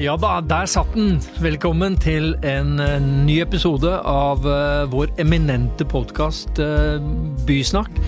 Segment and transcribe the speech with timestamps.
[0.00, 1.18] Ja da, der satt den.
[1.44, 6.56] Velkommen til en eh, ny episode av eh, vår eminente podkast
[7.44, 7.98] Bysnakk.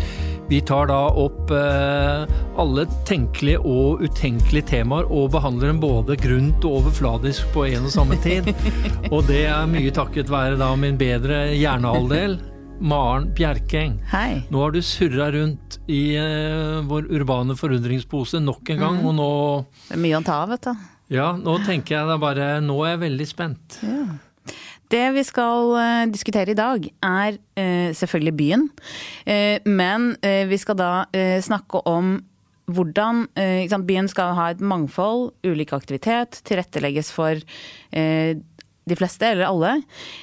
[0.48, 6.78] Vi tar da opp alle tenkelige og utenkelige temaer og behandler dem både grunt og
[6.80, 8.48] overfladisk på en og samme tid.
[9.14, 12.38] Og det er mye takket være da min bedre hjernehalvdel.
[12.80, 14.00] Maren Bjerkeng.
[14.12, 14.42] Hei.
[14.52, 16.16] Nå har du surra rundt i
[16.88, 19.06] vår urbane forundringspose nok en gang, mm.
[19.08, 19.30] og nå
[19.86, 20.91] Det er mye å ta av, vet du.
[21.10, 23.80] Ja, nå tenker jeg da bare Nå er jeg veldig spent.
[23.82, 24.04] Ja.
[24.92, 28.66] Det vi skal uh, diskutere i dag, er uh, selvfølgelig byen.
[29.24, 30.92] Uh, men vi skal da
[31.40, 32.18] snakke om
[32.72, 33.24] hvordan
[33.88, 37.40] byen skal ha et mangfold, ulik aktivitet, tilrettelegges for
[38.84, 39.72] de fleste, eller alle.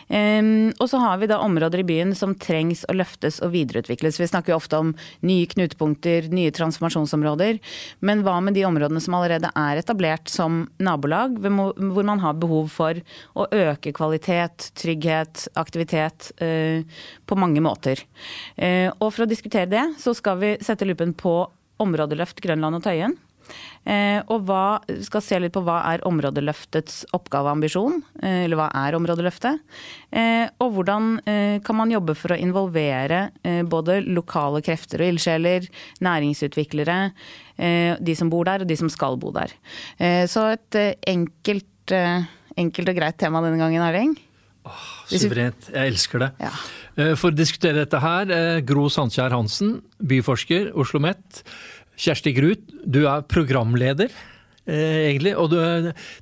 [0.08, 4.20] Um, og så har vi da områder i byen som trengs å løftes og videreutvikles.
[4.20, 4.92] Vi snakker jo ofte om
[5.26, 7.62] nye knutepunkter, nye transformasjonsområder.
[8.04, 12.68] Men hva med de områdene som allerede er etablert som nabolag, hvor man har behov
[12.74, 13.00] for
[13.40, 16.84] å øke kvalitet, trygghet, aktivitet uh,
[17.26, 18.04] på mange måter.
[18.60, 21.42] Uh, og for å diskutere det, så skal vi sette lupen på
[21.80, 23.16] områdeløft Grønland og Tøyen.
[23.90, 28.98] Eh, og hva, skal se litt på hva er områdeløftets oppgaveambisjon, eh, eller hva er
[28.98, 29.62] områdeløftet?
[30.12, 31.12] Eh, og hvordan
[31.66, 33.20] kan man jobbe for å involvere
[33.70, 35.68] både lokale krefter og ildsjeler,
[36.06, 36.98] næringsutviklere,
[38.00, 39.54] de som bor der og de som skal bo der.
[40.30, 40.78] Så et
[41.10, 44.16] enkelt, enkelt og greit tema denne gangen, Erling.
[44.68, 45.70] Oh, suverent.
[45.74, 46.30] Jeg elsker det.
[46.42, 46.54] Ja.
[47.20, 51.44] For å diskutere dette her, Gro Sandkjær Hansen, byforsker, Oslo OsloMet.
[52.00, 54.12] Kjersti Grut, du er programleder.
[54.70, 55.60] Eh, egentlig, og du,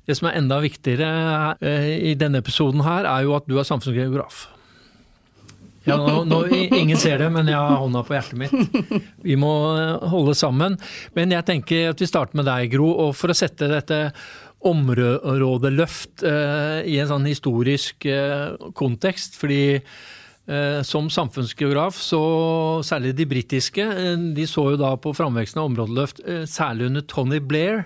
[0.06, 3.68] Det som er enda viktigere eh, i denne episoden her, er jo at du er
[3.68, 4.46] samfunnsgeograf.
[5.88, 8.52] Ja, nå, nå, ingen ser det, men jeg har hånda på hjertet mitt.
[9.24, 10.76] Vi må eh, holde sammen.
[11.16, 12.90] Men jeg tenker at vi starter med deg, Gro.
[13.06, 14.02] Og for å sette dette
[14.68, 19.78] områdeløft eh, i en sånn historisk eh, kontekst, fordi
[20.86, 22.20] som samfunnsgeograf, så
[22.86, 27.04] særlig de britiske, eh, de så jo da på framveksten av områdeløft eh, særlig under
[27.04, 27.84] Tony Blair.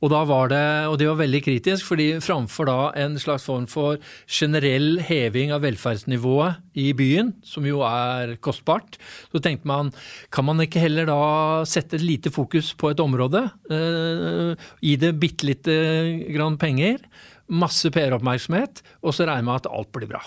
[0.00, 3.66] Og da var det, og det var veldig kritisk, fordi framfor da en slags form
[3.68, 8.96] for generell heving av velferdsnivået i byen, som jo er kostbart,
[9.28, 9.92] så tenkte man
[10.32, 11.20] kan man ikke heller da
[11.68, 15.78] sette et lite fokus på et område, eh, gi det bitte lite
[16.32, 17.04] grann penger,
[17.50, 20.24] masse PR-oppmerksomhet, og så regne med at alt blir bra.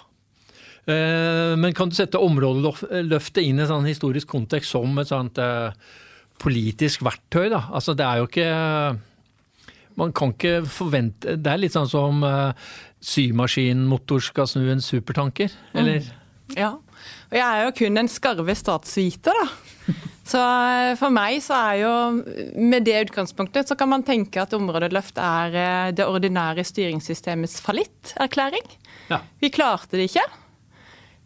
[0.84, 5.40] Eh, men kan du sette områdeløftet inn i en sånn historisk kontekst som et sånt
[5.40, 5.72] eh,
[6.44, 7.48] politisk verktøy?
[7.54, 7.64] da?
[7.72, 8.48] Altså Det er jo ikke
[9.96, 12.52] Man kan ikke forvente Det er litt sånn som uh,
[13.04, 15.80] symaskinmotor skal snu en supertanker, mm.
[15.80, 16.04] eller?
[16.04, 16.58] Mm.
[16.58, 16.74] Ja.
[17.30, 19.94] Og jeg er jo kun en skarve statsviter, da.
[20.34, 20.40] Så
[20.96, 21.94] for meg så er jo
[22.56, 28.68] Med det utgangspunktet så kan man tenke at områdeløft er det ordinære styringssystemets fallitterklæring.
[29.12, 29.24] Ja.
[29.40, 30.24] Vi klarte det ikke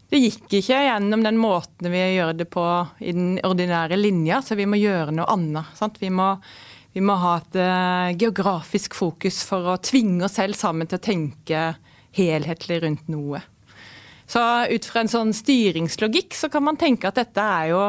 [0.09, 2.63] det gikk ikke gjennom den måten vi gjør det på
[3.03, 6.00] i den ordinære linja, så vi må gjøre noe annet.
[6.00, 6.29] Vi må,
[6.95, 11.07] vi, må, ha et uh, geografisk fokus for å tvinge oss selv sammen til å
[11.09, 11.66] tenke
[12.16, 13.44] helhetlig rundt noe.
[14.27, 17.83] Så ut fra en sånn styringslogikk så kan man tenke at dette er jo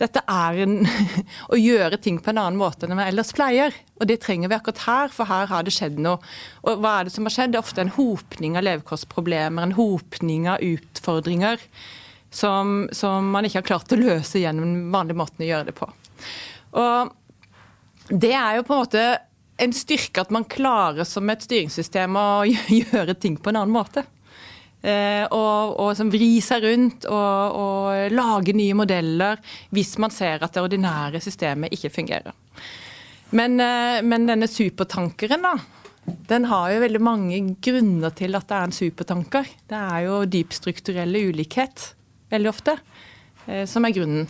[0.00, 0.76] dette er en,
[1.52, 3.74] å gjøre ting på en annen måte enn vi ellers pleier.
[4.00, 6.18] Og det trenger vi akkurat her, for her har det skjedd noe.
[6.66, 7.52] Og hva er det som har skjedd?
[7.52, 11.62] Det er ofte en hopning av levekostproblemer, en hopning av utfordringer
[12.32, 15.76] som, som, man ikke har klart å løse gjennom den vanlige måten å gjøre det
[15.76, 15.90] på.
[16.80, 19.04] Og det er jo på en måte
[19.62, 22.26] en styrke at man klarer som et styringssystem å
[22.80, 24.06] gjøre ting på en annen måte.
[24.82, 29.38] Eh, og, og som vri seg rundt og, og, lage nye modeller
[29.70, 32.34] hvis man ser at det ordinære systemet ikke fungerer.
[33.30, 35.54] Men, eh, men denne supertankeren, da.
[36.02, 39.52] Den har jo veldig mange grunner til at det er en supertanker.
[39.70, 41.92] Det er jo dyp strukturelle ulikhet
[42.32, 42.74] veldig ofte
[43.46, 44.26] eh, som er grunnen.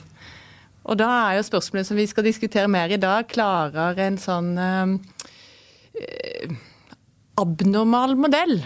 [0.82, 4.52] Og da er jo spørsmålet som vi skal diskutere mer i dag, klarer en sånn
[4.60, 6.52] eh,
[7.40, 8.58] abnormal modell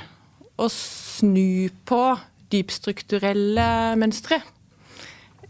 [0.56, 2.02] å snu på
[2.52, 3.68] dypstrukturelle
[4.00, 4.40] mønstre?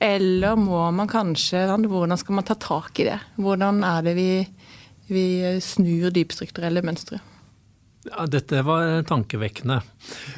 [0.03, 3.17] Eller må man kanskje Hvordan skal man ta tak i det?
[3.41, 4.31] Hvordan er det vi,
[5.09, 5.25] vi
[5.65, 7.23] snur dypstrukturelle mønstre?
[8.07, 9.81] Ja, dette var tankevekkende.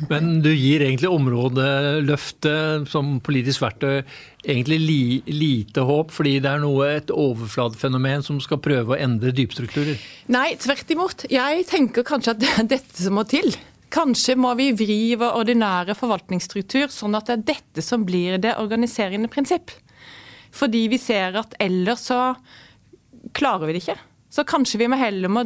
[0.09, 3.99] Men du gir egentlig områdeløftet som politisk verktøy
[4.41, 9.35] egentlig li, lite håp, fordi det er noe, et overfladefenomen som skal prøve å endre
[9.37, 10.00] dypstrukturer?
[10.32, 11.26] Nei, tvert imot.
[11.32, 13.53] Jeg tenker kanskje at det er dette som må til.
[13.94, 18.56] Kanskje må vi vri vår ordinære forvaltningsstruktur sånn at det er dette som blir det
[18.61, 19.73] organiserende prinsipp.
[20.55, 22.20] Fordi vi ser at ellers så
[23.37, 23.99] klarer vi det ikke.
[24.29, 25.43] Så kanskje vi må heller må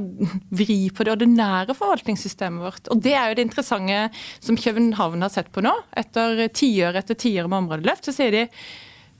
[0.51, 2.89] vri på det ordinære forvaltningssystemet vårt.
[2.91, 4.01] Og det er jo det interessante
[4.43, 5.75] som København har sett på nå.
[5.99, 8.49] Etter tiår etter tiår med områdeløft, så sier de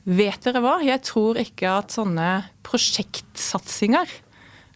[0.03, 2.29] vet dere hva, jeg tror ikke at sånne
[2.67, 4.11] prosjektsatsinger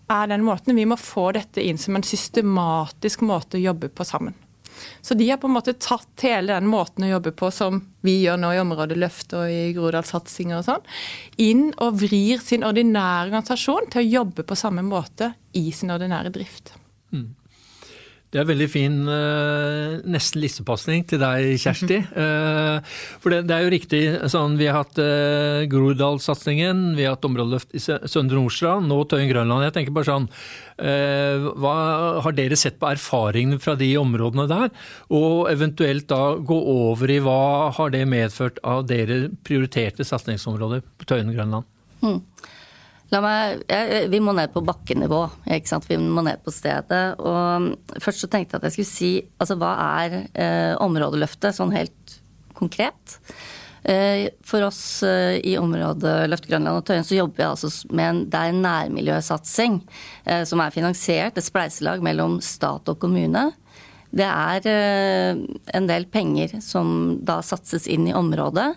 [0.09, 0.77] er den måten.
[0.77, 4.35] Vi må få dette inn som en systematisk måte å jobbe på sammen.
[5.01, 8.19] Så de har på en måte tatt hele den måten å jobbe på som vi
[8.23, 10.85] gjør nå i Områdeløft og i Groruddalssatsinger og sånn,
[11.41, 16.35] inn og vrir sin ordinære organisasjon til å jobbe på samme måte i sin ordinære
[16.35, 16.75] drift.
[17.15, 17.31] Mm.
[18.37, 22.03] Det er veldig fin uh, nesten lissepasning til deg, Kjersti.
[22.13, 22.85] Uh,
[23.23, 27.25] for det, det, er jo riktig sånn, Vi har hatt uh, Groruddalssatsingen, vi har hatt
[27.25, 29.65] områdeløft i Søndre Nordstrand, nå Tøyen Grønland.
[29.65, 30.31] Jeg tenker bare sånn,
[30.77, 31.75] hva
[32.21, 34.67] Har dere sett på erfaringene fra de områdene der?
[35.17, 41.09] Og eventuelt da gå over i hva har det medført av dere prioriterte satsingsområder på
[41.09, 41.65] Tøyen Grønland?
[42.05, 42.21] Mm.
[43.07, 45.21] Meg, jeg, vi må ned på bakkenivå.
[45.47, 47.03] Vi må ned på stedet.
[47.23, 51.75] Og først så tenkte jeg at jeg skulle si altså hva er eh, områdeløftet sånn
[51.77, 52.17] helt
[52.57, 53.21] konkret?
[53.87, 58.09] Eh, for oss eh, i området Løft Grønland og Tøyen så jobber vi altså med
[58.09, 59.77] en, det er nærmiljøsatsing
[60.25, 63.53] eh, som er finansiert, et spleiselag mellom stat og kommune.
[64.11, 65.45] Det er eh,
[65.79, 68.73] en del penger som da satses inn i området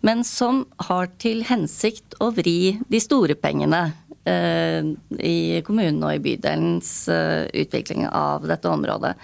[0.00, 3.80] men som har til hensikt å vri de store pengene
[4.28, 4.86] eh,
[5.18, 9.14] i kommunen og i bydelens eh, utvikling av dette området.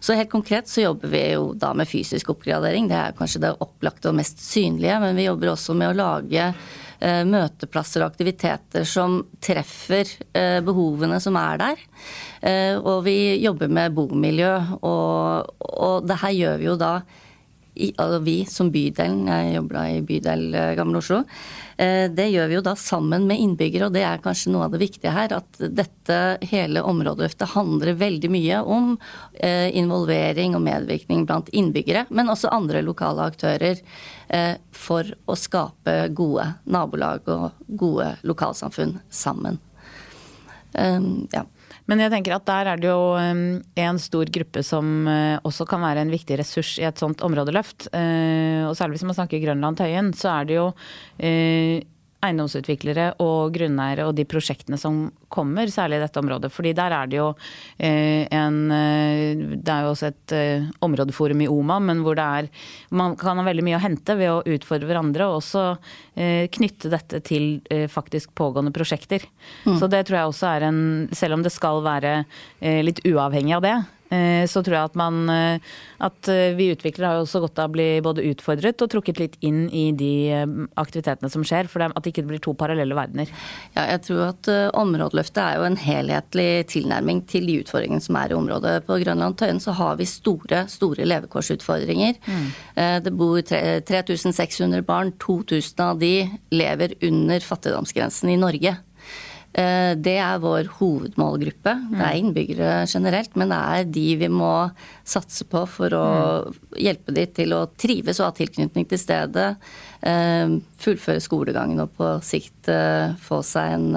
[0.00, 2.90] Så helt konkret så jobber vi jo da med fysisk oppgradering.
[2.90, 6.50] Det er kanskje det opplagte og mest synlige, men vi jobber også med å lage
[6.50, 10.16] eh, møteplasser og aktiviteter som treffer
[10.66, 11.82] behovene som er der.
[12.82, 14.50] Og vi jobber med bomiljø,
[14.84, 16.94] og, og det her gjør vi jo da
[17.74, 21.20] i, altså vi som bydelen, jeg jobber da i bydel eh, Gamle Oslo,
[21.76, 24.74] eh, det gjør vi jo da sammen med innbyggere, og det er kanskje noe av
[24.74, 25.34] det viktige her.
[25.40, 28.94] At dette hele områdeløftet handler veldig mye om
[29.34, 33.80] eh, involvering og medvirkning blant innbyggere, men også andre lokale aktører,
[34.74, 39.60] for å skape gode nabolag og gode lokalsamfunn sammen.
[40.72, 41.44] Ja.
[41.90, 45.82] Men jeg tenker at der er det jo en stor gruppe som eh, også kan
[45.84, 47.90] være en viktig ressurs i et sånt områdeløft.
[47.92, 50.70] Eh, og særlig hvis man snakker Grønland-Tøyen, så er det jo
[51.18, 51.84] eh,
[52.24, 56.50] eiendomsutviklere og grunneiere og de prosjektene som kommer, særlig i dette området.
[56.54, 57.28] Fordi der er det jo
[57.78, 62.24] eh, en eh, Det er jo også et eh, områdeforum i Oma, men hvor det
[62.24, 62.50] er
[62.94, 65.64] Man kan ha veldig mye å hente ved å utfordre hverandre, og også
[66.14, 67.56] knytte dette til
[67.90, 69.24] faktisk pågående prosjekter.
[69.64, 69.80] Mm.
[69.80, 70.78] Så det tror jeg også er en
[71.10, 72.12] Selv om det skal være
[72.86, 73.74] litt uavhengig av det,
[74.48, 75.72] så tror jeg at man eh,
[76.04, 79.36] At eh, vi utviklere har også godt av å bli både utfordret og trukket litt
[79.46, 80.44] inn i de
[80.80, 81.70] aktivitetene som skjer.
[81.70, 83.30] For at det ikke blir to parallelle verdener.
[83.72, 88.34] Ja, jeg tror at områdeløftet er jo en helhetlig tilnærming til de utfordringene som er
[88.34, 88.74] i området.
[88.88, 92.20] På Grønland Tøyen så har vi store, store levekårsutfordringer.
[92.26, 92.46] Mm.
[93.06, 95.14] Det bor 3600 barn.
[95.24, 96.14] 2000 av de
[96.52, 98.76] lever under fattigdomsgrensen i Norge.
[99.54, 101.74] Eh, det er vår hovedmålgruppe.
[101.92, 104.54] Det er innbyggere generelt, men det er de vi må
[105.06, 106.08] satse på for å
[106.74, 109.52] hjelpe de til å trives og ha tilknytning til stedet.
[110.02, 113.88] Eh, fullføre skolegangen og på sikt eh, få seg en,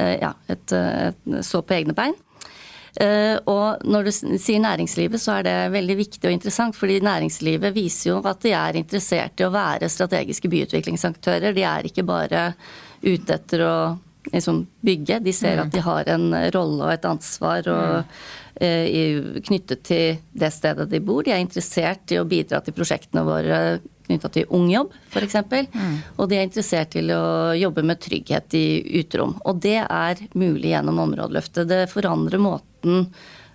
[0.00, 2.16] ja, et, et, stå på egne bein.
[3.00, 6.74] Og når du sier næringslivet, så er det veldig viktig og interessant.
[6.76, 11.52] fordi næringslivet viser jo at de er interessert i å være strategiske byutviklingsaktører.
[11.54, 12.54] De er ikke bare
[13.04, 13.74] ute etter å
[14.32, 15.20] liksom bygge.
[15.24, 15.62] De ser mm.
[15.64, 18.66] at de har en rolle og et ansvar og, mm.
[18.66, 21.24] eh, knyttet til det stedet de bor.
[21.26, 23.62] De er interessert i å bidra til prosjektene våre
[24.10, 25.36] knytta til ungjobb, f.eks.
[25.70, 25.98] Mm.
[26.18, 28.64] Og de er interessert til å jobbe med trygghet i
[29.00, 29.36] uterom.
[29.46, 31.68] Og det er mulig gjennom områdeløftet.
[31.70, 33.06] Det forandrer måten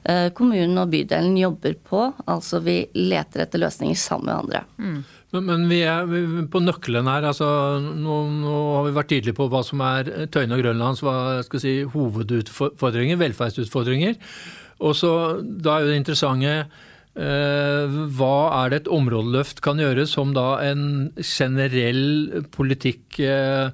[0.03, 2.08] eh, kommunen og bydelen jobber på.
[2.32, 4.63] Altså vi leter etter løsninger sammen med andre.
[4.79, 5.03] Mm.
[5.36, 6.08] Men, men vi er
[6.51, 7.27] på nøkkelen her.
[7.32, 7.48] altså
[7.84, 11.63] nå, nå, har vi vært tydelige på hva som er Tøyne og Grønlands hva skal
[11.63, 14.20] si, hovedutfordringer, velferdsutfordringer.
[14.86, 15.13] Og så
[15.44, 20.60] Da er jo det interessante eh, hva er det et områdeløft kan gjøre som da
[20.63, 23.72] en generell politikk eh,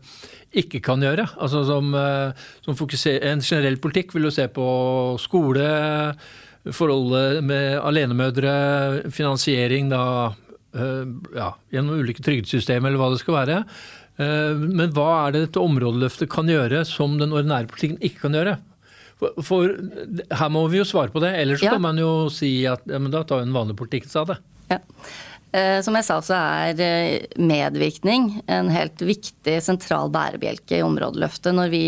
[0.61, 1.29] ikke kan gjøre?
[1.37, 4.67] Altså som, eh, som En generell politikk vil jo se på
[5.21, 5.67] skole,
[6.61, 13.57] forholdet med alenemødre, finansiering da Eh, ja, gjennom ulike trygdesystemer eller hva det skal være.
[14.19, 18.37] Eh, men hva er det dette områdeløftet kan gjøre som den ordinære politikken ikke kan
[18.37, 18.59] gjøre?
[19.21, 19.73] For, for
[20.41, 21.75] her må vi jo svare på det, ellers ja.
[21.75, 24.39] kan man jo si at ja, men da tar en vanlig politikk seg av det.
[24.71, 24.79] Ja.
[25.51, 31.51] Eh, som jeg sa, så er medvirkning en helt viktig sentral bærebjelke i områdeløftet.
[31.57, 31.85] Når vi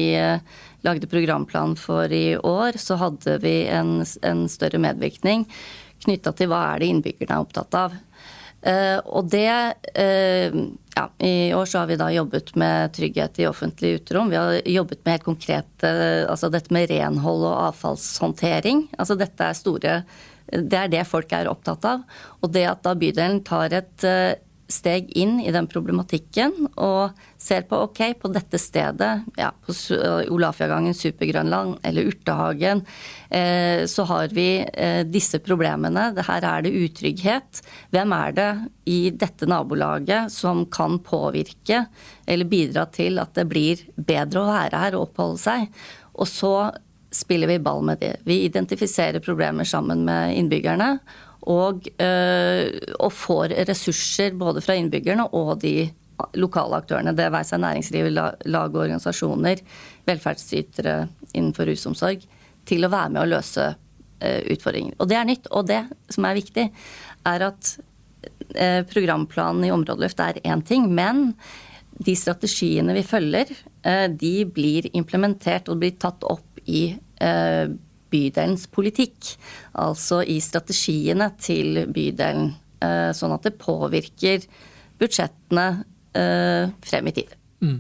[0.84, 5.48] lagde programplan for i år, så hadde vi en, en større medvirkning
[6.04, 7.96] knytta til hva er det innbyggerne er opptatt av.
[8.64, 10.58] Uh, og det uh,
[10.96, 14.30] ja, I år så har vi da jobbet med trygghet i offentlig uterom.
[14.32, 18.86] Vi har jobbet med helt konkret altså dette med renhold og avfallshåndtering.
[18.98, 19.96] Altså dette er store
[20.54, 22.04] Det er det folk er opptatt av.
[22.46, 24.06] Og det at da bydelen tar et
[24.72, 29.76] steg inn i den problematikken og ser på ok, på dette stedet, ja, på
[30.34, 32.84] Olafiagangen, Supergrønland eller Urtehagen,
[33.30, 36.12] eh, så har vi eh, disse problemene.
[36.24, 37.64] Her er det utrygghet.
[37.94, 38.52] Hvem er det
[38.90, 41.86] i dette nabolaget som kan påvirke
[42.26, 45.68] eller bidra til at det blir bedre å være her og oppholde seg?
[46.14, 46.56] Og så
[47.14, 48.16] spiller vi ball med det.
[48.26, 50.98] Vi identifiserer problemer sammen med innbyggerne
[51.50, 52.70] og, øh,
[53.00, 55.90] og får ressurser både fra innbyggerne og de
[56.40, 57.16] lokale aktørene.
[57.16, 59.64] Det være seg næringsliv, lag og organisasjoner,
[60.08, 60.98] velferdsytere
[61.34, 62.24] innenfor rusomsorg,
[62.70, 64.96] til å være med å løse øh, utfordringer.
[65.00, 65.52] Og det er nytt.
[65.52, 65.82] Og det
[66.14, 66.68] som er viktig,
[67.28, 67.76] er at
[68.56, 71.32] øh, programplanen i Områdeløft er én ting, men
[72.04, 73.52] de strategiene vi følger,
[74.18, 76.88] de blir implementert og blir tatt opp i
[78.14, 79.34] bydelens politikk.
[79.82, 82.54] Altså i strategiene til bydelen.
[82.84, 84.46] Eh, sånn at det påvirker
[85.02, 85.68] budsjettene
[86.16, 87.40] eh, frem i tid.
[87.64, 87.80] Mm.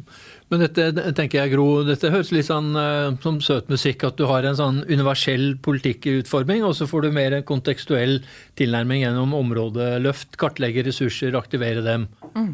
[0.52, 4.06] Men dette tenker jeg, Gro, dette høres litt sånn uh, som søt musikk.
[4.08, 8.20] At du har en sånn universell politikkutforming, og så får du mer en kontekstuell
[8.60, 10.38] tilnærming gjennom områdeløft.
[10.42, 12.06] Kartlegge ressurser, aktivere dem.
[12.38, 12.54] Mm.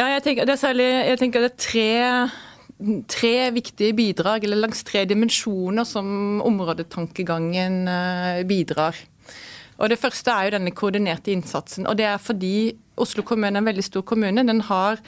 [0.00, 1.88] Ja, jeg tenker, det er særlig, jeg tenker det er tre
[3.10, 8.98] tre viktige bidrag, eller langs tre dimensjoner som områdetankegangen eh, bidrar.
[9.78, 11.86] Og Det første er jo denne koordinerte innsatsen.
[11.86, 14.46] og Det er fordi Oslo kommune er en veldig stor kommune.
[14.46, 15.00] Den har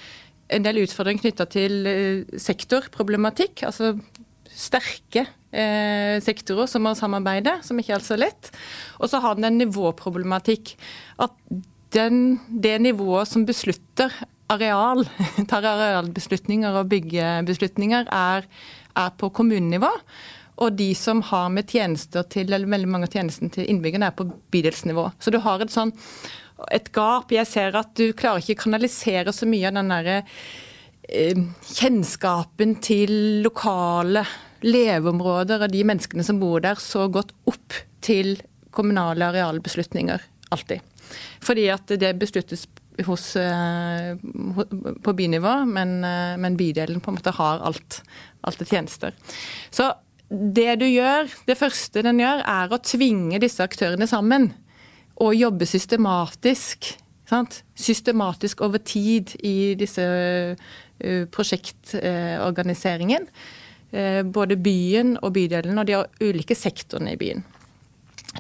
[0.49, 3.62] en del utfordringer knytta til eh, sektorproblematikk.
[3.62, 3.95] altså
[4.54, 8.50] sterke eh, sektorer som må samarbeide, som ikke er så lett.
[9.00, 10.76] Og så har den en nivåproblematikk.
[11.19, 11.35] At
[11.95, 14.12] den, det nivået som beslutter
[14.52, 15.04] areal,
[15.50, 18.48] tar arealbeslutninger og byggebeslutninger, er,
[18.96, 19.90] er på kommunenivå.
[20.62, 24.18] Og de som har med tjenester til, eller veldig mange av tjenestene til innbyggerne, er
[24.18, 25.08] på bydelsnivå.
[25.18, 25.94] Så du har et sånn
[26.72, 27.32] et gap.
[27.34, 30.16] Jeg ser at du klarer ikke å kanalisere så mye av den derre
[31.08, 31.40] eh,
[31.74, 34.24] kjennskapen til lokale
[34.64, 38.38] leveområder og de menneskene som bor der, så godt opp til
[38.74, 40.22] kommunale arealbeslutninger.
[40.54, 40.80] Alltid.
[41.44, 42.64] Fordi at det besluttes
[43.02, 44.16] hos, eh,
[45.02, 48.02] på bynivå, men, eh, men, bydelen på en måte har alt,
[48.42, 49.12] alt av tjenester.
[49.70, 49.92] Så
[50.30, 54.52] det du gjør, det første den gjør, er å tvinge disse aktørene sammen.
[55.20, 56.96] Og jobbe systematisk.
[57.30, 57.62] Sant?
[57.74, 63.28] Systematisk over tid i disse uh, prosjektorganiseringen.
[64.34, 67.44] Både byen og bydelen og de ulike sektorene i byen.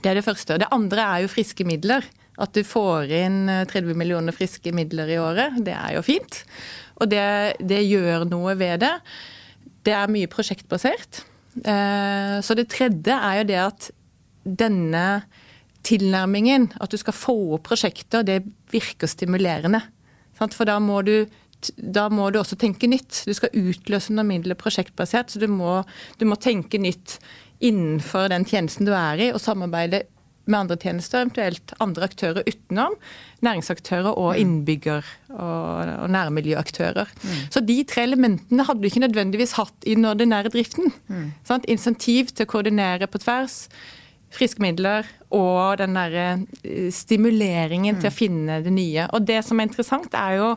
[0.02, 0.58] Det er det første.
[0.58, 2.02] Det andre er jo friske midler.
[2.40, 6.40] At du får inn 30 eh, millioner friske midler i året, det er jo fint.
[6.98, 7.26] Og det,
[7.62, 8.94] det gjør noe ved det.
[9.86, 11.22] Det er mye prosjektbasert.
[11.62, 13.90] Eh, så det tredje er jo det at
[14.44, 15.06] denne
[15.84, 19.82] tilnærmingen, at du skal få opp prosjekter, det virker stimulerende.
[20.34, 21.16] For da må du
[21.76, 23.22] da må du også tenke nytt.
[23.24, 25.78] Du skal utløse noen midler prosjektbasert, så du må,
[26.20, 27.18] du må tenke nytt
[27.64, 30.02] innenfor den tjenesten du er i, og samarbeide
[30.44, 32.96] med andre tjenester, eventuelt andre aktører utenom.
[33.44, 34.40] Næringsaktører og mm.
[34.42, 37.10] innbygger- og, og nærmiljøaktører.
[37.22, 37.42] Mm.
[37.50, 40.92] Så de tre elementene hadde du ikke nødvendigvis hatt i den ordinære driften.
[41.08, 41.28] Mm.
[41.68, 43.64] Insentiv til å koordinere på tvers,
[44.34, 46.26] friske midler og den derre
[46.64, 48.00] eh, stimuleringen mm.
[48.02, 49.08] til å finne det nye.
[49.14, 50.50] Og det som er interessant, er jo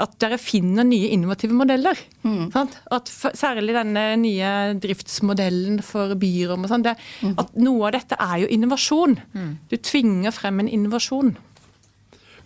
[0.00, 1.98] at dere finner nye innovative modeller.
[2.24, 2.48] Mm.
[2.54, 6.64] At Særlig denne nye driftsmodellen for byrom.
[6.64, 7.36] og sånn, mm.
[7.40, 9.18] At noe av dette er jo innovasjon.
[9.36, 9.52] Mm.
[9.70, 11.34] Du tvinger frem en innovasjon.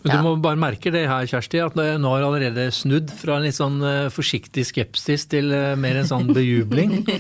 [0.04, 3.46] Men du må bare merke det her, Kjersti, at nå har allerede snudd fra en
[3.46, 7.00] litt sånn eh, forsiktig skepsis til eh, mer en sånn bejubling.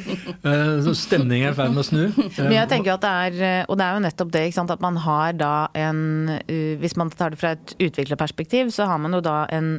[0.44, 2.02] Eh, så stemningen er i ferd med å snu.
[2.36, 4.98] Men jeg tenker at det er, Og det er jo nettopp det, sant, at man
[5.00, 6.00] har da en
[6.80, 9.78] Hvis man tar det fra et utviklerperspektiv, så har man jo da en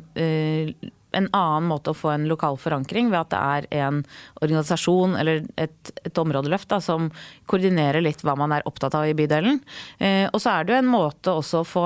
[1.15, 4.01] en annen måte å få en lokal forankring ved at det er en
[4.43, 7.09] organisasjon eller et, et områdeløft da, som
[7.49, 9.61] koordinerer litt hva man er opptatt av i bydelen.
[9.99, 11.85] Eh, og så er det jo en måte også å få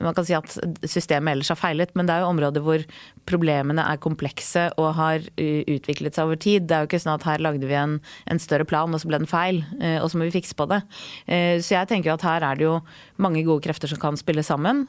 [0.00, 0.56] man kan si at
[0.88, 2.84] systemet ellers har feilet, men det er jo områder hvor
[3.28, 6.66] problemene er komplekse og har utviklet seg over tid.
[6.66, 7.98] Det er jo ikke sånn at her lagde vi en,
[8.30, 10.66] en større plan, og så ble den feil, eh, og så må vi fikse på
[10.70, 10.80] det.
[11.26, 12.78] Eh, så jeg tenker at her er det jo
[13.22, 14.86] mange gode krefter som kan spille sammen.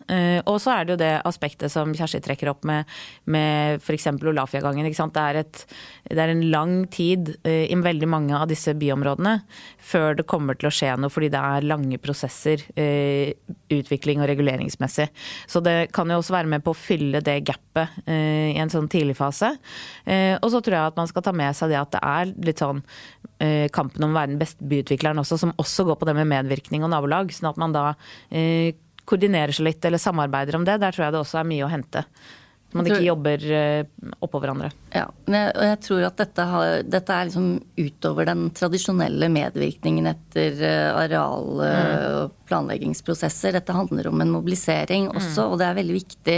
[0.49, 2.89] Og så er det jo det aspektet som Kjersti trekker opp med,
[3.29, 4.07] med f.eks.
[4.23, 4.87] Olafiagangen.
[4.87, 5.63] Det et,
[6.09, 9.37] det er en lang tid eh, i veldig mange av disse byområdene
[9.83, 13.33] før det kommer til å skje noe, fordi det er lange prosesser eh,
[13.73, 14.92] utvikling og reguleringsmessig.
[14.93, 18.89] Så det kan jo også være med på å fylle det gapet i en sånn
[18.91, 19.49] tidlig fase.
[20.05, 22.61] Og så tror jeg at man skal ta med seg det at det er litt
[22.63, 22.83] sånn
[23.73, 26.85] kampen om å være den beste byutvikleren også, som også går på det med medvirkning
[26.85, 27.33] og nabolag.
[27.33, 27.85] sånn at man da
[29.09, 30.79] koordinerer seg litt eller samarbeider om det.
[30.81, 32.05] Der tror jeg det også er mye å hente.
[32.73, 33.85] Man ikke jobber eh,
[34.23, 34.71] oppå hverandre.
[34.93, 40.59] Ja, og jeg tror at dette, har, dette, er liksom utover den tradisjonelle medvirkningen etter
[40.59, 41.93] eh, areal- mm.
[42.23, 43.57] og planleggingsprosesser.
[43.57, 45.15] Dette handler om en mobilisering mm.
[45.21, 45.53] også, mm.
[45.53, 46.37] og det er veldig viktig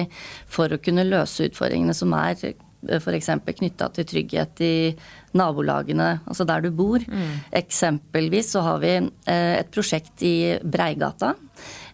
[0.58, 3.30] for å kunne løse utfordringene som er f.eks.
[3.46, 4.76] knytta til trygghet i
[5.36, 7.04] nabolagene, altså der du bor.
[7.04, 7.42] Mm.
[7.62, 8.94] Eksempelvis så har vi
[9.28, 11.36] et prosjekt i Breigata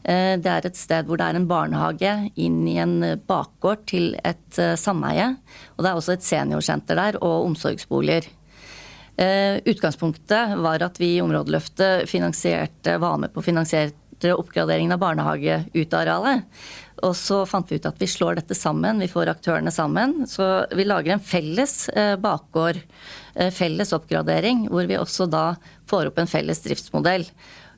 [0.04, 2.98] Eh, det er et sted hvor det er en barnehage inn i en
[3.30, 5.36] bakgård til et eh, sameie.
[5.76, 8.30] Og det er også et seniorsenter der og omsorgsboliger.
[9.22, 12.10] Eh, utgangspunktet var at vi i Områdeløftet
[13.02, 13.92] var med på å finansiere
[14.38, 16.48] oppgraderingen av barnehageutearealet.
[17.06, 20.28] Og så fant vi ut at vi slår dette sammen, vi får aktørene sammen.
[20.30, 21.90] Så vi lager en felles
[22.22, 22.78] bakgård,
[23.56, 25.46] felles oppgradering, hvor vi også da
[25.90, 27.28] får opp en felles driftsmodell.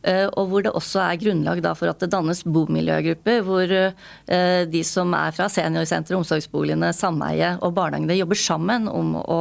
[0.04, 4.82] Eh, og hvor det også er grunnlag for at det dannes bomiljøgrupper, hvor eh, de
[4.84, 9.40] som er fra seniorsenteret, omsorgsboligene, sameie og barnehagene jobber sammen om å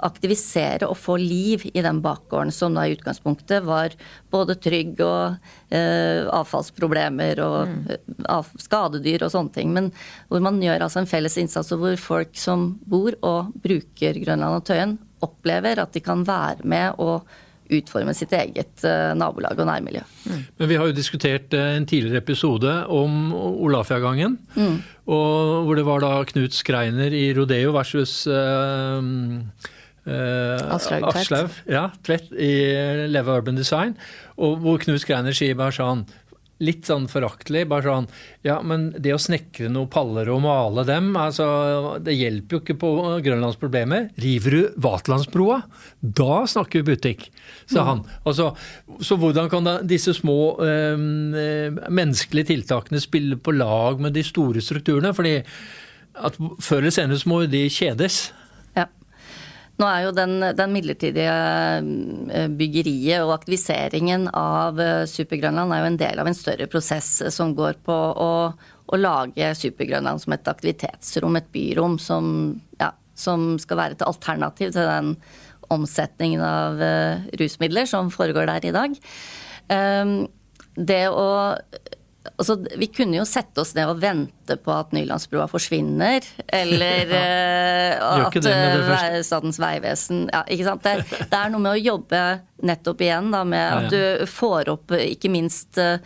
[0.00, 3.94] aktivisere og få liv i den bakgården som da i utgangspunktet var
[4.32, 5.36] både trygg og
[5.68, 8.24] eh, avfallsproblemer og mm.
[8.32, 9.76] av, skadedyr og sånne ting.
[9.76, 9.92] Men
[10.32, 14.58] hvor man gjør altså en felles innsats, og hvor folk som bor og bruker Grønland
[14.58, 17.28] og Tøyen, opplever at de kan være med og
[17.70, 20.02] utforme sitt eget eh, nabolag og nærmiljø.
[20.26, 20.40] Mm.
[20.58, 24.38] Men Vi har jo diskutert eh, en tidligere episode om Olafiagangen.
[24.56, 24.80] Mm.
[25.10, 31.88] Og hvor det var da Knut Skreiner i Rodeo versus uh, uh, Aslaug ja,
[32.38, 32.52] i
[33.10, 33.96] Leve Urban Design.
[34.38, 36.04] Og hvor Knut Skreiner sier bare sånn
[36.60, 37.66] litt sånn foraktelig.
[37.70, 38.08] Bare sånn
[38.46, 42.78] Ja, men det å snekre noen paller og male dem, altså Det hjelper jo ikke
[42.80, 42.92] på
[43.24, 44.08] Grønlands problemer.
[44.20, 45.60] River du Vatlandsbroa,
[46.00, 47.28] da snakker vi butikk,
[47.70, 48.02] sa han.
[48.24, 48.50] Altså,
[49.04, 51.04] så hvordan kan da disse små øh,
[51.88, 55.14] menneskelige tiltakene spille på lag med de store strukturene?
[55.16, 55.38] Fordi
[56.20, 58.30] at før eller senere må de kjedes.
[59.80, 61.36] Nå er jo den, den, midlertidige
[61.80, 67.08] eh, byggeriet og aktiviseringen av eh, Supergrønland er jo en del av en større prosess
[67.32, 72.26] som går på å, å lage Supergrønland som et aktivitetsrom, et byrom, som,
[72.82, 75.14] ja, som, skal være et alternativ til den
[75.70, 76.80] omsetningen av
[77.38, 78.96] rusmidler som foregår der i dag.
[79.70, 80.14] Um,
[80.74, 81.28] det å
[82.36, 87.20] Altså, vi kunne jo sette oss ned og vente på at Nylandsbrua forsvinner, eller ja.
[87.96, 90.84] uh, at det Statens vegvesen ja, ikke sant?
[90.84, 92.24] Det, det, er noe med å jobbe
[92.68, 95.96] nettopp igjen da, med at du får opp ikke minst eh,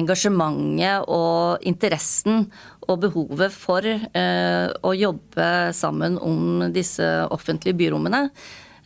[0.00, 2.46] engasjementet og interessen
[2.88, 8.22] og behovet for å jobbe sammen om disse offentlige byrommene.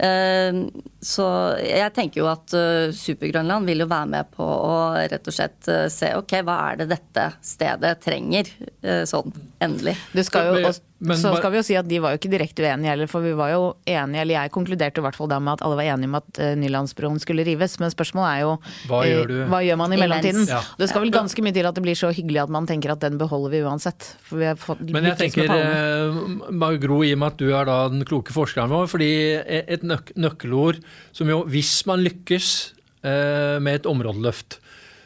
[0.03, 0.65] Ehm,
[1.03, 1.25] så
[1.63, 5.69] jeg tenker jo at eh, Supergrønland vil jo være med på å rett og slett
[5.71, 8.51] eh, se ok, hva er det dette stedet trenger
[8.83, 9.31] eh, sånn
[9.63, 9.95] endelig.
[10.11, 10.73] Du skal jo,
[11.19, 13.33] så skal vi jo si at de var jo ikke direkte uenige heller, for vi
[13.39, 16.11] var jo enige, eller jeg konkluderte i hvert fall da med at alle var enige
[16.11, 17.79] om at Nylandsbroen skulle rives.
[17.83, 18.53] Men spørsmålet er jo
[18.91, 20.47] hva gjør, hva gjør man i mellomtiden?
[20.51, 20.63] Ja.
[20.79, 23.03] Det skal vel ganske mye til at det blir så hyggelig at man tenker at
[23.03, 24.13] den beholder vi uansett.
[24.33, 25.55] Men jeg tenker,
[26.55, 29.13] Magro, i og med at du er da den kloke forskeren vår, fordi
[29.43, 30.81] et nøk nøkkelord
[31.15, 32.49] som jo, hvis man lykkes
[33.03, 34.61] eh, med et områdeløft,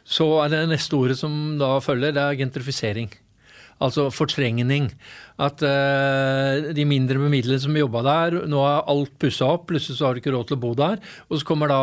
[0.07, 3.11] så er det neste ordet som da følger, det er gentrifisering.
[3.83, 4.89] Altså fortrengning.
[5.37, 10.09] At uh, de mindre bemidlede som jobba der, nå er alt pussa opp, plutselig så
[10.09, 10.97] har du ikke råd til å bo der.
[11.29, 11.81] Og så kommer da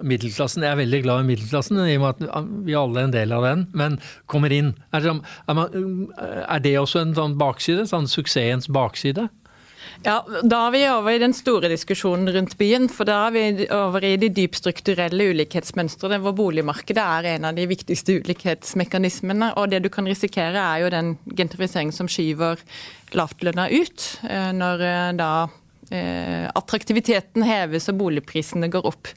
[0.00, 0.64] middelklassen.
[0.64, 3.36] Jeg er veldig glad i middelklassen, i og med at vi alle er en del
[3.36, 4.72] av den, men kommer inn.
[4.96, 5.18] Er det,
[5.52, 5.76] er man,
[6.16, 7.84] er det også en sånn bakside?
[7.92, 9.28] Sånn suksessens bakside?
[10.02, 12.88] Ja, Da er vi over i den store diskusjonen rundt byen.
[12.90, 17.68] For da er vi over i de dypstrukturelle ulikhetsmønstrene, hvor boligmarkedet er en av de
[17.70, 19.52] viktigste ulikhetsmekanismene.
[19.60, 22.62] Og det du kan risikere, er jo den gentrifiseringen som skyver
[23.16, 24.06] lavtlønna ut.
[24.28, 25.32] Eh, når eh, da
[25.90, 29.12] eh, attraktiviteten heves og boligprisene går opp.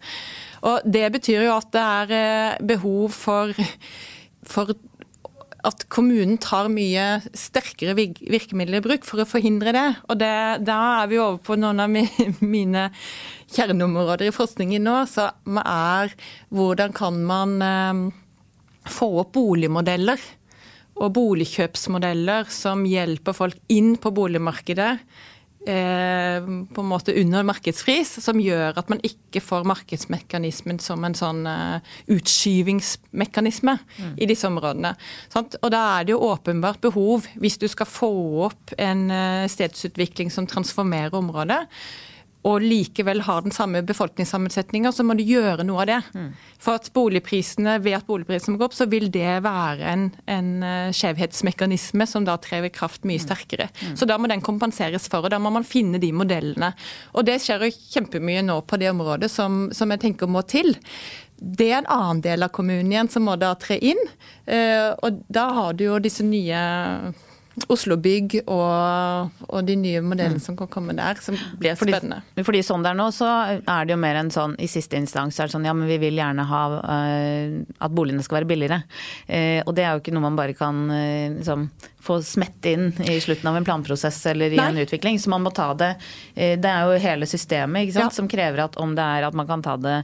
[0.66, 3.54] Og Det betyr jo at det er behov for,
[4.46, 4.74] for
[5.66, 7.06] at kommunen tar mye
[7.38, 9.86] sterkere virkemidler i bruk for å forhindre det.
[10.10, 10.32] Og det,
[10.68, 11.92] da er vi over på noen av
[12.56, 12.88] mine
[13.56, 16.16] kjerneområder i forskningen nå, som er
[16.54, 18.02] hvordan kan man eh,
[18.92, 20.22] få opp boligmodeller
[20.96, 24.94] og boligkjøpsmodeller som hjelper folk inn på boligmarkedet
[25.70, 31.18] eh, på en måte under markedspris, som gjør at man ikke får markedsmekanismen som en
[31.18, 34.16] sånn eh, utskyvingsmekanisme mm.
[34.22, 34.96] i disse områdene.
[35.34, 35.60] Sant?
[35.62, 38.12] Og da er det jo åpenbart behov, hvis du skal få
[38.50, 41.64] opp en eh, stedsutvikling som transformerer området,
[42.46, 45.98] og likevel har den samme befolkningssammensetninga, så må du gjøre noe av det.
[46.14, 46.28] Mm.
[46.62, 50.94] For at boligprisene, ved at boligprisene går opp, så vil det være en, en uh,
[50.94, 53.26] skjevhetsmekanisme som da trer i kraft mye mm.
[53.26, 53.70] sterkere.
[53.82, 53.98] Mm.
[53.98, 56.76] Så da må den kompenseres for, og da må man finne de modellene.
[57.18, 60.76] Og det skjer jo kjempemye nå på det området som, som jeg tenker må til.
[61.36, 64.06] Det er en annen del av kommunen igjen som må da tre inn.
[64.46, 66.62] Uh, og da har du jo disse nye
[67.72, 70.44] Oslo Bygg og, og, de nye modellene mm.
[70.44, 72.44] som kan komme der, som blir fordi, spennende.
[72.44, 75.40] Fordi sånn det er nå, så er det jo mer enn sånn i siste instans
[75.40, 78.82] er det sånn ja, men vi vil gjerne ha uh, at boligene skal være billigere.
[79.30, 81.70] Uh, og det er jo ikke noe man bare kan uh, liksom
[82.06, 84.70] få smett inn i slutten av en planprosess eller i Nei.
[84.70, 85.20] en utvikling.
[85.20, 85.96] Så man må ta det
[86.36, 88.10] Det er jo hele systemet ja.
[88.14, 89.96] som krever at om det er at man kan ta det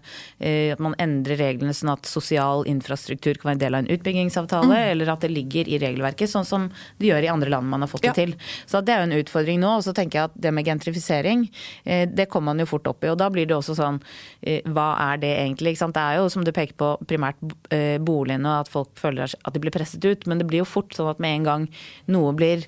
[0.73, 4.71] At man endrer reglene sånn at sosial infrastruktur kan være en del av en utbyggingsavtale,
[4.71, 4.91] mm.
[4.93, 7.91] eller at det ligger i regelverket, sånn som det gjør i andre land man har
[7.91, 8.35] fått det til.
[8.65, 9.73] Så det er jo en utfordring nå.
[9.79, 11.47] Og så tenker jeg at det med gentrifisering,
[11.83, 13.11] eh, det kommer man jo fort opp i.
[13.11, 14.01] Og da blir det også sånn,
[14.41, 15.77] eh, hva er det egentlig?
[15.81, 17.39] Det er jo som du peker på primært
[17.71, 20.27] eh, boligene og at folk føler at de blir presset ut.
[20.27, 21.69] Men det blir jo fort sånn at med en gang
[22.11, 22.67] noe blir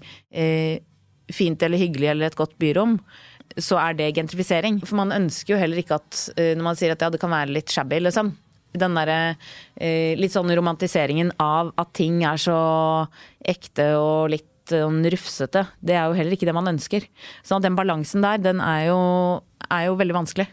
[1.33, 2.97] fint eller hyggelig eller et godt byrom,
[3.57, 4.79] så er det gentrifisering.
[4.85, 7.53] For man ønsker jo heller ikke at når man sier at ja, det kan være
[7.53, 8.33] litt shabby, liksom
[8.73, 9.35] den derre
[10.17, 12.57] litt sånn romantiseringen av at ting er så
[13.45, 15.65] ekte og litt sånn rufsete.
[15.83, 17.05] Det er jo heller ikke det man ønsker.
[17.45, 18.99] Så den balansen der, den er jo,
[19.69, 20.47] er jo veldig vanskelig.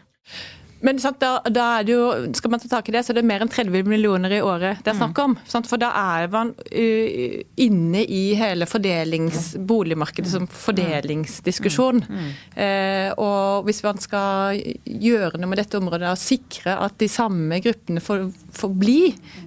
[0.81, 2.05] Men sant, da, da, er det jo,
[2.37, 4.81] skal man ta tak i det, så er det mer enn 30 millioner i året
[4.81, 5.35] det er snakk om.
[5.49, 5.69] Sant?
[5.69, 12.03] For da er man uh, inne i hele fordelings, boligmarkedet som fordelingsdiskusjon.
[12.07, 12.21] Mm.
[12.21, 12.31] Mm.
[12.57, 17.61] Uh, og hvis man skal gjøre noe med dette området og sikre at de samme
[17.63, 18.99] gruppene får, får bli,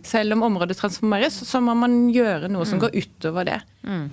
[0.06, 3.62] selv om området transformeres, så må man gjøre noe som går utover det.
[3.82, 4.06] Mm.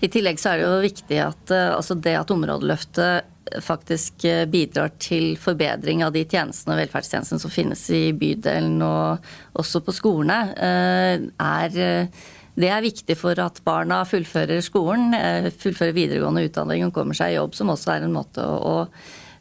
[0.00, 4.44] I tillegg så er det jo viktig at eh, altså det at områdeløftet faktisk eh,
[4.50, 9.94] bidrar til forbedring av de tjenestene og velferdstjenestene som finnes i bydelen og også på
[9.96, 12.10] skolene, eh, er
[12.58, 15.12] det er viktig for at barna fullfører skolen,
[15.62, 18.88] fullfører videregående utdanning og kommer seg i jobb, som også er en måte å,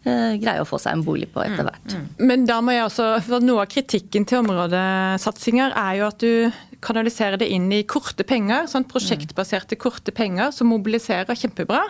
[0.06, 1.96] greie å få seg en bolig på etter mm, hvert.
[1.98, 2.04] Mm.
[2.30, 6.67] Men da må jeg også, for Noe av kritikken til områdesatsinger er jo at du
[6.84, 11.82] kanalisere det inn i korte penger, sånn prosjektbaserte korte penger som mobiliserer kjempebra.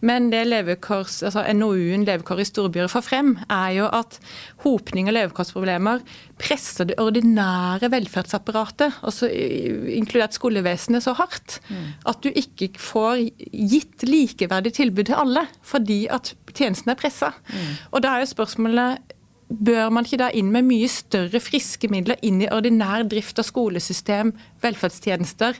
[0.00, 4.18] Men det altså NOU-en 'Levekår i storbyer' får frem, er jo at
[4.64, 6.02] hopning av levekårsproblemer
[6.42, 11.60] presser det ordinære velferdsapparatet, altså inkludert skolevesenet, så hardt
[12.06, 17.32] at du ikke får gitt likeverdig tilbud til alle fordi at tjenestene er pressa.
[17.48, 17.72] Mm.
[17.92, 19.11] Og da er jo spørsmålet
[19.52, 23.48] bør man ikke da inn med mye større friske midler inn i ordinær drift av
[23.48, 24.32] skolesystem,
[24.64, 25.58] velferdstjenester,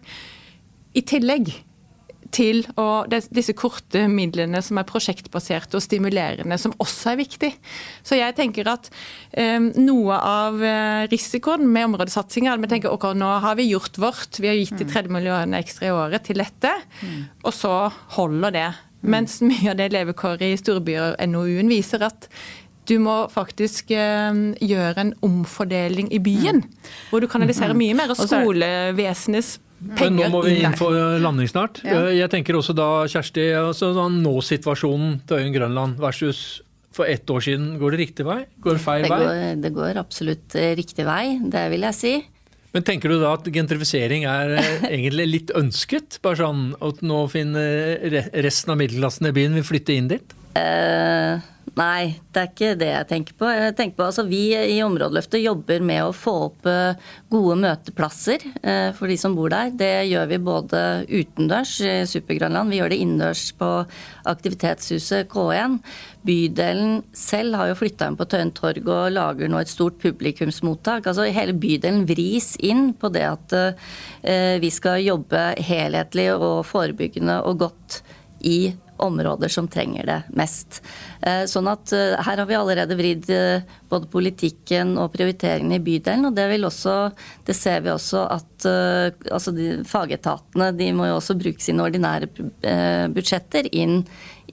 [0.92, 1.52] i tillegg
[2.32, 2.62] til
[3.12, 7.50] disse korte midlene som er prosjektbaserte og stimulerende, som også er viktig.
[8.06, 8.88] Så jeg tenker at
[9.36, 13.68] um, noe av eh, risikoen med områdesatsinger er at vi tenker ok, nå har vi
[13.68, 17.20] gjort vårt, vi har gitt de 30 millionene ekstra i året til dette, mm.
[17.44, 17.76] og så
[18.16, 18.70] holder det.
[19.02, 22.30] Mens mye av det levekåret i storbyer, NOU-en, viser at
[22.90, 26.64] du må faktisk eh, gjøre en omfordeling i byen.
[27.10, 30.10] Hvor du kanaliserer mye mer av skolevesenets penger.
[30.10, 31.82] Men nå må vi inn for landing snart.
[31.86, 32.08] Ja.
[32.08, 37.46] Eh, jeg tenker også da, Kjersti, altså nå-situasjonen til øyen Grønland versus for ett år
[37.46, 37.72] siden.
[37.80, 38.42] Går det riktig vei?
[38.64, 39.54] Går det feil det går, vei?
[39.62, 42.14] Det går absolutt eh, riktig vei, det vil jeg si.
[42.72, 44.56] Men tenker du da at gentrifisering er
[44.90, 46.18] egentlig litt ønsket?
[46.24, 50.38] Bare sånn at nå finner resten av middelklassen i byen vil flytte inn dit?
[50.52, 51.40] Uh,
[51.72, 53.48] Nei, det er ikke det jeg tenker på.
[53.48, 56.98] Jeg tenker på altså, Vi i Områdeløftet jobber med å få opp eh,
[57.32, 59.72] gode møteplasser eh, for de som bor der.
[59.80, 63.70] Det gjør vi både utendørs i Supergrønland, vi gjør det innendørs på
[64.28, 65.80] aktivitetshuset K1.
[66.28, 71.08] Bydelen selv har jo flytta inn på Tøyen torg og lager nå et stort publikumsmottak.
[71.08, 77.40] Altså Hele bydelen vris inn på det at uh, vi skal jobbe helhetlig og forebyggende
[77.48, 78.02] og godt
[78.46, 80.80] i områder som trenger det mest.
[81.20, 85.84] Eh, sånn at eh, her har vi allerede vridd eh, både politikken og prioriteringene i
[85.84, 86.96] bydelen, og det vil også
[87.46, 92.28] Det ser vi også at altså de, fagetatene de må jo også bruke sine ordinære
[93.12, 94.04] budsjetter inn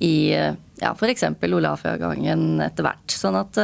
[0.01, 1.27] i, ja, f.eks.
[1.45, 3.13] Olafia-gangen etter hvert.
[3.13, 3.59] Sånn at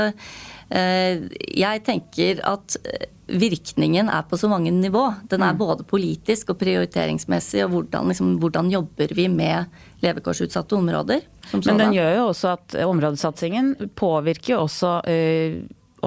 [0.70, 2.78] jeg tenker at
[3.26, 5.04] virkningen er på så mange nivå.
[5.30, 5.60] Den er mm.
[5.60, 9.72] både politisk og prioriteringsmessig, og hvordan, liksom, hvordan jobber vi med
[10.06, 11.26] levekårsutsatte områder.
[11.54, 15.58] Men den gjør jo også at områdesatsingen påvirker jo også øh,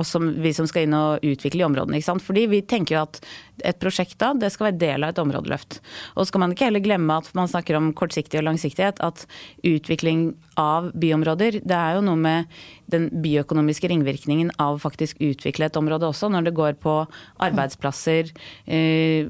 [0.00, 1.98] oss som, vi som skal inn og utvikle i områdene.
[1.98, 2.24] Ikke sant?
[2.24, 3.20] Fordi vi tenker jo at
[3.66, 5.80] et prosjekt da, det skal være del av et områdeløft.
[6.14, 9.02] Og så skal man ikke heller glemme at man snakker om kortsiktig og langsiktighet.
[9.04, 9.26] At
[9.66, 12.58] utvikling av byområder, det er jo noe med
[12.92, 16.30] den bioøkonomiske ringvirkningen av faktisk utvikle et område også.
[16.32, 17.00] Når det går på
[17.48, 18.32] arbeidsplasser,
[18.66, 19.26] eh,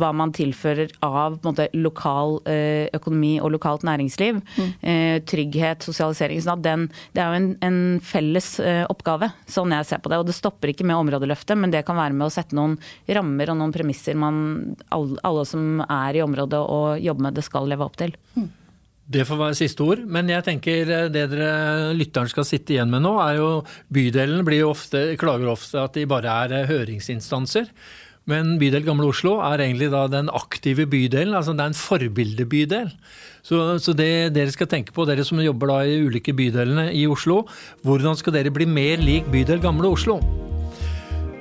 [0.00, 4.42] hva man tilfører av måte, lokal eh, økonomi og lokalt næringsliv.
[4.56, 4.72] Mm.
[4.80, 6.42] Eh, trygghet, sosialisering.
[6.42, 10.12] sånn at den, Det er jo en, en felles eh, oppgave, sånn jeg ser på
[10.12, 10.20] det.
[10.20, 12.78] Og det stopper ikke med områdeløftet, men det kan være med å sette noen
[13.08, 17.46] rammer og noen premisser man, alle, alle som er i området og jobber med det,
[17.46, 18.14] skal leve opp til.
[18.36, 18.48] Mm.
[19.06, 23.04] Det får være siste ord, men jeg tenker det dere lytteren skal sitte igjen med
[23.04, 23.50] nå, er jo
[23.94, 27.70] Bydelen blir jo ofte, klager ofte at de bare er høringsinstanser.
[28.26, 31.34] Men bydel Gamle Oslo er egentlig da den aktive bydelen.
[31.34, 32.90] altså Det er en forbildebydel.
[33.46, 37.06] Så, så det dere skal tenke på, dere som jobber da i ulike bydelene i
[37.06, 37.44] Oslo,
[37.86, 40.18] hvordan skal dere bli mer lik bydel Gamle Oslo?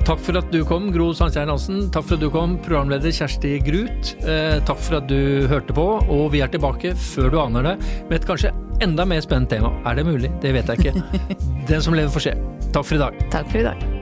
[0.05, 1.87] Takk for at du kom, Gro Sandkjær Hansen.
[1.89, 4.13] Takk for at du kom, programleder Kjersti Grut.
[4.21, 7.75] Eh, takk for at du hørte på, og vi er tilbake før du aner det
[8.11, 8.53] med et kanskje
[8.85, 9.73] enda mer spennende tema.
[9.89, 10.29] Er det mulig?
[10.45, 11.25] Det vet jeg ikke.
[11.73, 12.37] Den som lever, får se.
[12.69, 13.21] Takk for i dag.
[13.33, 13.94] Takk for i dag.